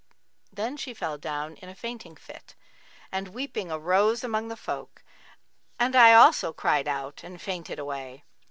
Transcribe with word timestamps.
Then 0.51 0.77
she 0.77 0.95
fell 0.95 1.19
down 1.19 1.57
in 1.57 1.69
a 1.69 1.75
fainting 1.75 2.15
fit 2.15 2.55
and 3.11 3.27
weeping 3.27 3.71
arose 3.71 4.23
amongst 4.23 4.49
the 4.49 4.55
folk; 4.57 5.03
and 5.77 5.95
I 5.95 6.11
also 6.15 6.51
cried 6.51 6.87
out 6.87 7.21
and 7.23 7.39
fainted 7.39 7.77
away. 7.77 8.23